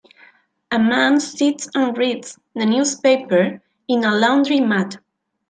A 0.71 0.79
man 0.79 1.19
sits 1.19 1.69
and 1.75 1.95
reads 1.95 2.39
the 2.55 2.65
newspaper 2.65 3.61
in 3.87 4.03
a 4.03 4.09
laundry 4.15 4.59
mat. 4.59 4.97